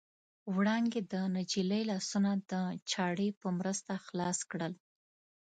[0.55, 2.53] وړانګې د نجلۍ لاسونه د
[2.91, 4.73] چاړې په مرسته خلاص کړل.